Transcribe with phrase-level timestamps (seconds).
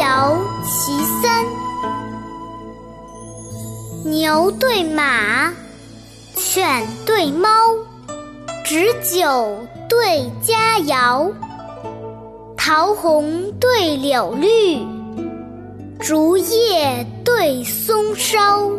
[0.00, 0.06] 其
[1.20, 1.44] 三：
[4.02, 5.52] 牛对马，
[6.34, 7.48] 犬对猫，
[8.64, 9.58] 执酒
[9.90, 11.30] 对佳肴，
[12.56, 14.78] 桃红对柳绿，
[15.98, 18.70] 竹叶对松梢，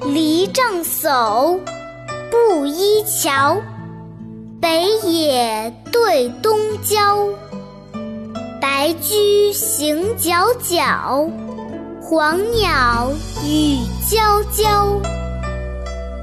[0.00, 1.60] 梨杖叟
[2.28, 3.56] 布衣桥，
[4.60, 6.55] 北野对东。
[8.86, 11.28] 白驹行皎皎，
[12.00, 13.10] 黄鸟
[13.44, 14.16] 语啾
[14.52, 15.02] 啾。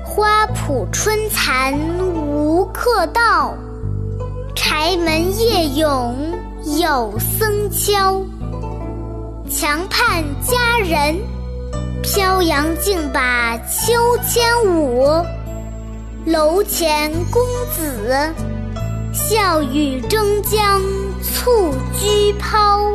[0.05, 3.53] 花圃春蚕无客到，
[4.55, 6.15] 柴门夜涌
[6.79, 8.23] 有僧敲。
[9.49, 11.17] 墙畔佳人，
[12.01, 13.91] 飘扬竞把秋
[14.25, 15.05] 千舞。
[16.25, 17.43] 楼前公
[17.75, 18.33] 子，
[19.13, 20.81] 笑语争将。
[21.21, 22.93] 蹴鞠抛。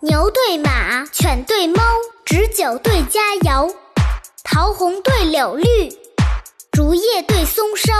[0.00, 1.82] 牛对马，犬对猫，
[2.24, 3.72] 执酒对佳肴，
[4.52, 5.64] 桃红对柳绿。
[6.72, 7.90] 竹叶对松梢，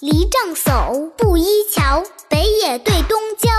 [0.00, 3.50] 篱杖叟不依桥，北野对东郊。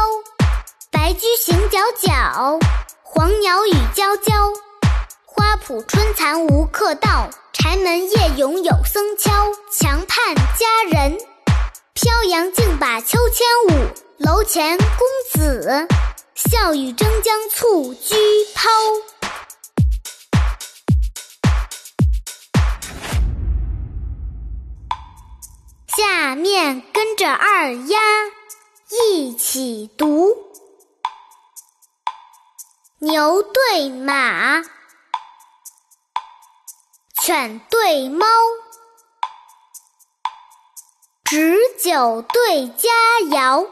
[0.90, 2.60] 白驹行皎皎，
[3.04, 4.34] 黄鸟语啾啾。
[5.24, 9.32] 花圃春蚕无客到，柴门夜涌有僧敲。
[9.72, 11.16] 墙畔佳人，
[11.94, 13.88] 飘扬竞把秋千舞。
[14.18, 15.88] 楼前公子，
[16.34, 18.16] 笑语争将蹴鞠
[18.56, 18.68] 抛。
[26.30, 27.98] 下面跟着二丫
[28.88, 30.38] 一起读：
[33.00, 34.62] 牛对马，
[37.20, 38.28] 犬对猫，
[41.24, 42.90] 执酒对佳
[43.32, 43.68] 肴，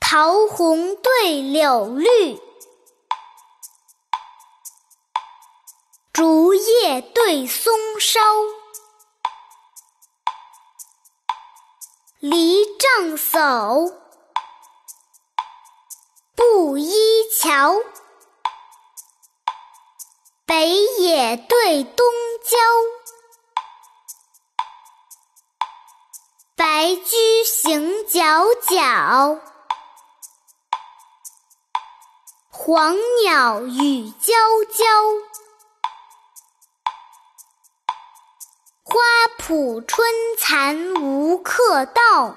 [0.00, 2.38] 桃红对柳绿，
[6.12, 8.20] 竹叶对松梢。
[12.22, 13.92] 离杖叟
[16.36, 16.94] 不依
[17.34, 17.74] 桥，
[20.46, 20.68] 北
[21.00, 22.06] 野对东
[22.44, 22.56] 郊。
[26.54, 29.40] 白驹行皎皎，
[32.52, 32.94] 黄
[33.24, 34.32] 鸟语啾
[34.70, 34.84] 啾。
[38.92, 39.00] 花
[39.38, 40.06] 圃春
[40.38, 42.36] 蚕无客到，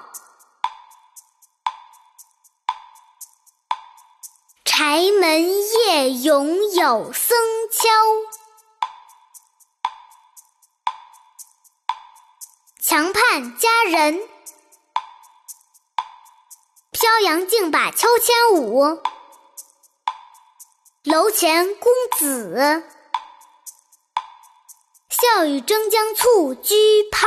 [4.64, 7.36] 柴门夜涌有僧
[7.70, 7.90] 敲。
[12.80, 14.26] 墙畔佳人，
[16.90, 19.02] 飘扬竞把秋千舞。
[21.02, 22.95] 楼前公子。
[25.18, 26.74] 笑语争将蹴鞠
[27.10, 27.26] 抛。